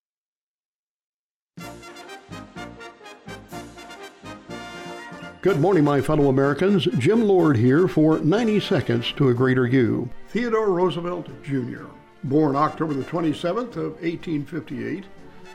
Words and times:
Good 5.45 5.61
morning, 5.61 5.83
my 5.83 6.01
fellow 6.01 6.27
Americans. 6.29 6.85
Jim 6.97 7.21
Lord 7.21 7.55
here 7.55 7.87
for 7.87 8.17
90 8.17 8.59
Seconds 8.61 9.11
to 9.11 9.29
a 9.29 9.33
Greater 9.35 9.67
You. 9.67 10.09
Theodore 10.29 10.71
Roosevelt 10.71 11.27
Jr., 11.43 11.85
born 12.23 12.55
October 12.55 12.95
the 12.95 13.03
27th 13.03 13.75
of 13.75 13.91
1858, 14.01 15.03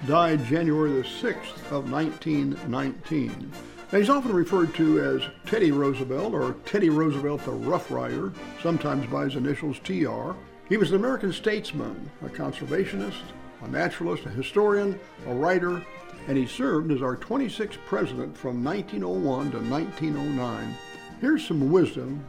died 0.07 0.45
January 0.45 0.93
the 0.93 1.03
6th 1.03 1.73
of 1.73 1.91
1919. 1.91 3.53
Now, 3.91 3.99
he's 3.99 4.09
often 4.09 4.33
referred 4.33 4.73
to 4.77 5.03
as 5.03 5.23
Teddy 5.45 5.73
Roosevelt 5.73 6.35
or 6.35 6.53
Teddy 6.65 6.89
Roosevelt 6.89 7.45
the 7.45 7.51
Rough 7.51 7.91
Rider, 7.91 8.33
sometimes 8.63 9.11
by 9.11 9.25
his 9.25 9.35
initials 9.35 9.81
TR. 9.81 10.37
He 10.69 10.77
was 10.77 10.91
an 10.91 10.99
American 10.99 11.33
statesman, 11.33 12.09
a 12.25 12.29
conservationist, 12.29 13.25
a 13.63 13.69
naturalist, 13.69 14.27
a 14.27 14.31
historian, 14.31 14.99
a 15.27 15.35
writer, 15.35 15.83
and 16.29 16.37
he 16.37 16.47
served 16.47 16.93
as 16.93 17.03
our 17.03 17.17
26th 17.17 17.79
president 17.87 18.37
from 18.37 18.63
1901 18.63 19.51
to 19.53 19.59
1909. 19.59 20.77
Here's 21.21 21.47
some 21.47 21.71
wisdom 21.71 22.25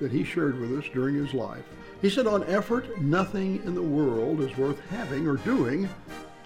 that 0.00 0.12
he 0.12 0.24
shared 0.24 0.60
with 0.60 0.78
us 0.78 0.90
during 0.92 1.14
his 1.14 1.34
life. 1.34 1.64
He 2.00 2.10
said, 2.10 2.26
On 2.26 2.44
effort, 2.44 3.00
nothing 3.00 3.62
in 3.64 3.74
the 3.74 3.82
world 3.82 4.40
is 4.40 4.56
worth 4.56 4.80
having 4.90 5.28
or 5.28 5.36
doing 5.36 5.88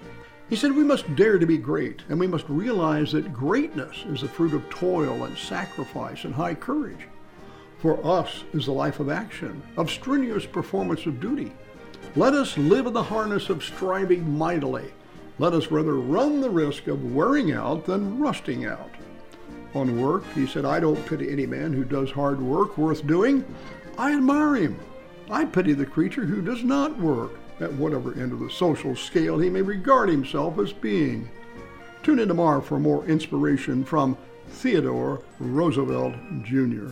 he 0.50 0.56
said 0.56 0.72
we 0.72 0.84
must 0.84 1.14
dare 1.16 1.38
to 1.38 1.46
be 1.46 1.58
great, 1.58 2.04
and 2.08 2.20
we 2.20 2.28
must 2.28 2.48
realize 2.48 3.12
that 3.12 3.34
greatness 3.34 4.06
is 4.08 4.22
the 4.22 4.30
fruit 4.30 4.54
of 4.54 4.70
toil 4.70 5.26
and 5.26 5.38
sacrifice 5.38 6.24
and 6.24 6.34
high 6.34 6.54
courage. 6.54 7.08
For 7.80 8.04
us 8.06 8.46
is 8.54 8.66
the 8.66 8.72
life 8.72 9.00
of 9.00 9.10
action, 9.10 9.62
of 9.76 9.92
strenuous 9.92 10.46
performance 10.46 11.06
of 11.06 11.20
duty. 11.20 11.52
Let 12.16 12.34
us 12.34 12.58
live 12.58 12.86
in 12.86 12.94
the 12.94 13.04
harness 13.04 13.50
of 13.50 13.64
striving 13.64 14.38
mightily. 14.38 14.94
Let 15.38 15.54
us 15.54 15.70
rather 15.70 15.96
run 15.96 16.40
the 16.40 16.50
risk 16.50 16.88
of 16.88 17.14
wearing 17.14 17.52
out 17.52 17.86
than 17.86 18.18
rusting 18.18 18.66
out. 18.66 18.90
On 19.76 20.02
work, 20.02 20.24
he 20.34 20.48
said, 20.48 20.64
I 20.64 20.80
don't 20.80 21.06
pity 21.06 21.30
any 21.30 21.46
man 21.46 21.74
who 21.74 21.84
does 21.84 22.10
hard 22.10 22.42
work 22.42 22.78
worth 22.78 23.06
doing. 23.06 23.46
I 23.98 24.14
admire 24.14 24.56
him. 24.56 24.80
I 25.30 25.44
pity 25.44 25.74
the 25.74 25.86
creature 25.86 26.26
who 26.26 26.42
does 26.42 26.64
not 26.64 26.98
work 26.98 27.38
at 27.60 27.74
whatever 27.74 28.14
end 28.14 28.32
of 28.32 28.40
the 28.40 28.50
social 28.50 28.96
scale 28.96 29.40
he 29.40 29.50
may 29.50 29.62
regard 29.62 30.10
himself 30.10 30.60
as 30.60 30.74
being. 30.74 31.30
Tune 32.04 32.20
in 32.20 32.28
tomorrow 32.28 32.62
for 32.62 32.80
more 32.80 33.06
inspiration 33.06 33.84
from 33.84 34.18
Theodore 34.50 35.22
Roosevelt 35.40 36.14
Jr. 36.44 36.90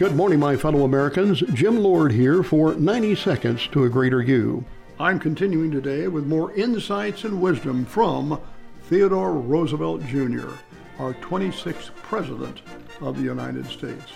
Good 0.00 0.16
morning, 0.16 0.40
my 0.40 0.56
fellow 0.56 0.84
Americans. 0.84 1.40
Jim 1.52 1.76
Lord 1.76 2.10
here 2.10 2.42
for 2.42 2.72
90 2.72 3.14
Seconds 3.16 3.66
to 3.66 3.84
a 3.84 3.90
Greater 3.90 4.22
You. 4.22 4.64
I'm 4.98 5.18
continuing 5.18 5.70
today 5.70 6.08
with 6.08 6.24
more 6.24 6.54
insights 6.54 7.24
and 7.24 7.38
wisdom 7.38 7.84
from 7.84 8.40
Theodore 8.84 9.34
Roosevelt 9.34 10.02
Jr., 10.06 10.52
our 10.98 11.12
26th 11.12 11.94
President 11.96 12.62
of 13.02 13.18
the 13.18 13.24
United 13.24 13.66
States. 13.66 14.10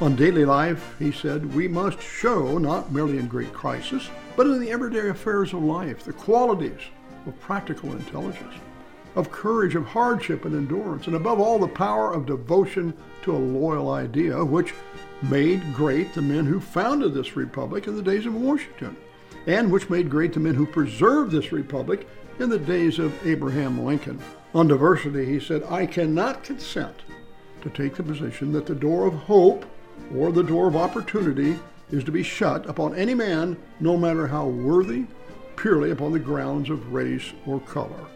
On 0.00 0.16
daily 0.16 0.44
life, 0.44 0.96
he 0.98 1.12
said, 1.12 1.54
we 1.54 1.68
must 1.68 2.02
show, 2.02 2.58
not 2.58 2.90
merely 2.90 3.18
in 3.18 3.28
great 3.28 3.52
crisis, 3.52 4.10
but 4.34 4.48
in 4.48 4.58
the 4.58 4.72
everyday 4.72 5.08
affairs 5.10 5.52
of 5.52 5.62
life, 5.62 6.02
the 6.02 6.12
qualities 6.12 6.80
of 7.26 7.38
practical 7.38 7.92
intelligence. 7.92 8.54
Of 9.14 9.30
courage, 9.30 9.74
of 9.74 9.86
hardship 9.86 10.44
and 10.44 10.54
endurance, 10.54 11.06
and 11.06 11.16
above 11.16 11.38
all, 11.38 11.58
the 11.58 11.68
power 11.68 12.12
of 12.12 12.26
devotion 12.26 12.94
to 13.22 13.34
a 13.34 13.38
loyal 13.38 13.90
idea, 13.90 14.44
which 14.44 14.74
made 15.22 15.74
great 15.74 16.14
the 16.14 16.22
men 16.22 16.46
who 16.46 16.60
founded 16.60 17.14
this 17.14 17.36
republic 17.36 17.86
in 17.86 17.96
the 17.96 18.02
days 18.02 18.26
of 18.26 18.34
Washington, 18.34 18.96
and 19.46 19.70
which 19.70 19.90
made 19.90 20.10
great 20.10 20.32
the 20.32 20.40
men 20.40 20.54
who 20.54 20.66
preserved 20.66 21.30
this 21.30 21.52
republic 21.52 22.08
in 22.38 22.48
the 22.48 22.58
days 22.58 22.98
of 22.98 23.26
Abraham 23.26 23.84
Lincoln. 23.84 24.20
On 24.54 24.66
diversity, 24.66 25.24
he 25.24 25.40
said, 25.40 25.62
I 25.64 25.86
cannot 25.86 26.44
consent 26.44 27.02
to 27.62 27.70
take 27.70 27.94
the 27.94 28.02
position 28.02 28.52
that 28.52 28.66
the 28.66 28.74
door 28.74 29.06
of 29.06 29.14
hope 29.14 29.64
or 30.16 30.32
the 30.32 30.42
door 30.42 30.68
of 30.68 30.76
opportunity 30.76 31.58
is 31.90 32.04
to 32.04 32.10
be 32.10 32.22
shut 32.22 32.68
upon 32.68 32.94
any 32.94 33.14
man, 33.14 33.56
no 33.80 33.96
matter 33.96 34.26
how 34.26 34.46
worthy, 34.46 35.06
purely 35.56 35.90
upon 35.90 36.12
the 36.12 36.18
grounds 36.18 36.70
of 36.70 36.92
race 36.92 37.32
or 37.46 37.60
color. 37.60 38.06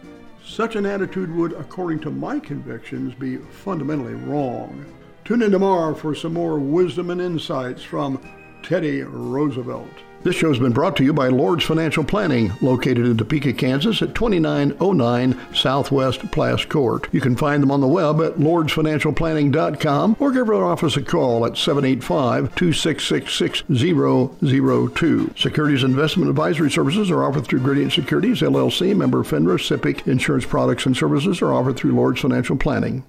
Such 0.43 0.75
an 0.75 0.85
attitude 0.85 1.33
would, 1.35 1.53
according 1.53 1.99
to 2.01 2.11
my 2.11 2.39
convictions, 2.39 3.13
be 3.13 3.37
fundamentally 3.37 4.13
wrong. 4.13 4.85
Tune 5.25 5.41
in 5.41 5.51
tomorrow 5.51 5.93
for 5.93 6.15
some 6.15 6.33
more 6.33 6.57
wisdom 6.57 7.09
and 7.09 7.19
insights 7.19 7.83
from 7.83 8.21
Teddy 8.63 9.01
Roosevelt. 9.01 9.87
This 10.23 10.35
show 10.35 10.49
has 10.49 10.59
been 10.59 10.73
brought 10.73 10.97
to 10.97 11.03
you 11.03 11.13
by 11.13 11.29
Lord's 11.29 11.63
Financial 11.63 12.03
Planning, 12.03 12.51
located 12.61 13.05
in 13.05 13.17
Topeka, 13.17 13.53
Kansas 13.53 14.01
at 14.01 14.15
2909 14.15 15.39
Southwest 15.53 16.31
Plass 16.31 16.65
Court. 16.65 17.07
You 17.11 17.21
can 17.21 17.35
find 17.35 17.63
them 17.63 17.71
on 17.71 17.81
the 17.81 17.87
web 17.87 18.21
at 18.21 18.33
lordsfinancialplanning.com 18.33 20.17
or 20.19 20.31
give 20.31 20.49
our 20.49 20.65
office 20.65 20.97
a 20.97 21.01
call 21.01 21.45
at 21.45 21.55
785 21.55 22.55
266 22.55 23.33
6002. 23.33 25.33
Securities 25.37 25.83
Investment 25.83 26.29
Advisory 26.29 26.71
Services 26.71 27.11
are 27.11 27.23
offered 27.23 27.47
through 27.47 27.59
Gradient 27.59 27.93
Securities, 27.93 28.41
LLC, 28.41 28.95
member 28.95 29.23
FINRA, 29.23 29.57
SIPC. 29.57 30.07
Insurance 30.07 30.45
products 30.45 30.85
and 30.85 30.97
services 30.97 31.41
are 31.41 31.53
offered 31.53 31.77
through 31.77 31.93
Lord's 31.93 32.21
Financial 32.21 32.57
Planning. 32.57 33.03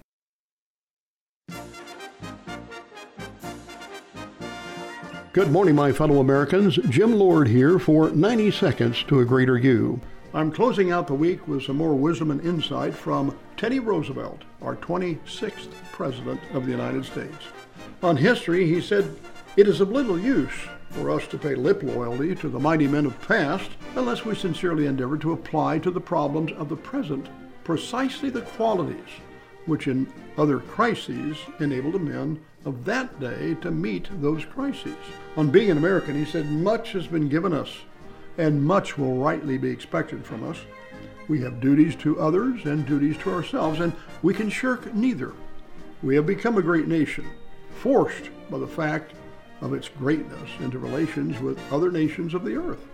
Good 5.38 5.52
morning, 5.52 5.76
my 5.76 5.92
fellow 5.92 6.18
Americans. 6.18 6.80
Jim 6.88 7.14
Lord 7.14 7.46
here 7.46 7.78
for 7.78 8.10
90 8.10 8.50
Seconds 8.50 9.04
to 9.04 9.20
a 9.20 9.24
Greater 9.24 9.56
You. 9.56 10.00
I'm 10.34 10.50
closing 10.50 10.90
out 10.90 11.06
the 11.06 11.14
week 11.14 11.46
with 11.46 11.62
some 11.62 11.76
more 11.76 11.94
wisdom 11.94 12.32
and 12.32 12.40
insight 12.40 12.92
from 12.92 13.38
Teddy 13.56 13.78
Roosevelt, 13.78 14.42
our 14.60 14.74
26th 14.74 15.70
President 15.92 16.40
of 16.54 16.64
the 16.64 16.72
United 16.72 17.04
States. 17.04 17.36
On 18.02 18.16
history, 18.16 18.66
he 18.66 18.80
said, 18.80 19.16
It 19.56 19.68
is 19.68 19.80
of 19.80 19.92
little 19.92 20.18
use 20.18 20.66
for 20.90 21.08
us 21.08 21.24
to 21.28 21.38
pay 21.38 21.54
lip 21.54 21.84
loyalty 21.84 22.34
to 22.34 22.48
the 22.48 22.58
mighty 22.58 22.88
men 22.88 23.06
of 23.06 23.22
past 23.22 23.70
unless 23.94 24.24
we 24.24 24.34
sincerely 24.34 24.86
endeavor 24.86 25.18
to 25.18 25.34
apply 25.34 25.78
to 25.78 25.92
the 25.92 26.00
problems 26.00 26.50
of 26.58 26.68
the 26.68 26.76
present 26.76 27.28
precisely 27.62 28.28
the 28.28 28.40
qualities 28.40 29.20
which 29.68 29.86
in 29.86 30.12
other 30.36 30.58
crises 30.58 31.36
enabled 31.60 31.94
the 31.94 31.98
men 31.98 32.40
of 32.64 32.84
that 32.84 33.20
day 33.20 33.54
to 33.60 33.70
meet 33.70 34.08
those 34.20 34.44
crises. 34.44 34.96
On 35.36 35.50
being 35.50 35.70
an 35.70 35.78
American, 35.78 36.16
he 36.16 36.24
said, 36.24 36.50
Much 36.50 36.92
has 36.92 37.06
been 37.06 37.28
given 37.28 37.52
us, 37.52 37.70
and 38.36 38.64
much 38.64 38.98
will 38.98 39.16
rightly 39.16 39.58
be 39.58 39.70
expected 39.70 40.24
from 40.24 40.48
us. 40.48 40.58
We 41.28 41.40
have 41.42 41.60
duties 41.60 41.94
to 41.96 42.18
others 42.18 42.64
and 42.64 42.86
duties 42.86 43.18
to 43.18 43.32
ourselves, 43.32 43.80
and 43.80 43.92
we 44.22 44.34
can 44.34 44.48
shirk 44.48 44.94
neither. 44.94 45.32
We 46.02 46.14
have 46.16 46.26
become 46.26 46.56
a 46.56 46.62
great 46.62 46.88
nation, 46.88 47.26
forced 47.82 48.30
by 48.50 48.58
the 48.58 48.66
fact 48.66 49.12
of 49.60 49.74
its 49.74 49.88
greatness 49.88 50.50
into 50.60 50.78
relations 50.78 51.38
with 51.40 51.60
other 51.72 51.90
nations 51.90 52.34
of 52.34 52.44
the 52.44 52.56
earth. 52.56 52.86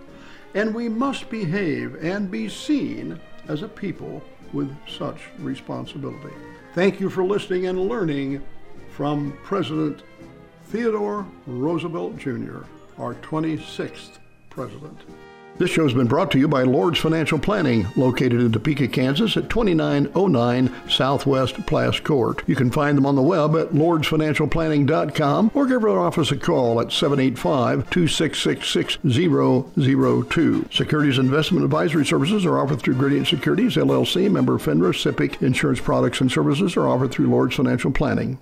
And 0.54 0.74
we 0.74 0.88
must 0.88 1.30
behave 1.30 1.96
and 2.02 2.30
be 2.30 2.48
seen 2.48 3.20
as 3.48 3.62
a 3.62 3.68
people 3.68 4.22
with 4.52 4.74
such 4.88 5.20
responsibility. 5.38 6.34
Thank 6.74 7.00
you 7.00 7.10
for 7.10 7.24
listening 7.24 7.66
and 7.66 7.88
learning 7.88 8.42
from 8.90 9.36
President 9.42 10.02
Theodore 10.66 11.26
Roosevelt 11.46 12.16
Jr., 12.16 12.62
our 12.98 13.14
26th 13.16 14.18
president. 14.50 15.00
This 15.56 15.70
show 15.70 15.84
has 15.84 15.94
been 15.94 16.08
brought 16.08 16.32
to 16.32 16.38
you 16.38 16.48
by 16.48 16.64
Lord's 16.64 16.98
Financial 16.98 17.38
Planning, 17.38 17.86
located 17.94 18.40
in 18.40 18.50
Topeka, 18.50 18.88
Kansas 18.88 19.36
at 19.36 19.48
2909 19.48 20.74
Southwest 20.88 21.64
Plass 21.64 22.00
Court. 22.00 22.42
You 22.48 22.56
can 22.56 22.72
find 22.72 22.98
them 22.98 23.06
on 23.06 23.14
the 23.14 23.22
web 23.22 23.54
at 23.54 23.68
lordsfinancialplanning.com 23.68 25.52
or 25.54 25.66
give 25.66 25.84
our 25.84 26.00
office 26.00 26.32
a 26.32 26.36
call 26.36 26.80
at 26.80 26.90
785 26.90 27.88
266 27.88 28.68
6002. 28.68 30.68
Securities 30.72 31.18
Investment 31.18 31.64
Advisory 31.64 32.04
Services 32.04 32.44
are 32.44 32.58
offered 32.58 32.82
through 32.82 32.94
Gradient 32.94 33.28
Securities, 33.28 33.76
LLC, 33.76 34.28
member 34.28 34.58
FINRA, 34.58 34.92
SIPC. 34.92 35.40
Insurance 35.40 35.80
products 35.80 36.20
and 36.20 36.32
services 36.32 36.76
are 36.76 36.88
offered 36.88 37.12
through 37.12 37.28
Lord's 37.28 37.54
Financial 37.54 37.92
Planning. 37.92 38.38